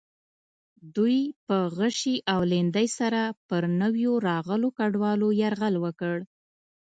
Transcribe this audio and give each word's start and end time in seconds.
دوی 0.95 1.17
په 1.45 1.57
غشي 1.77 2.15
او 2.33 2.39
لیندۍ 2.51 2.87
سره 2.99 3.21
پر 3.47 3.63
نویو 3.81 4.13
راغلو 4.27 4.69
کډوالو 4.77 5.27
یرغل 5.41 5.75
وکړ. 5.83 6.17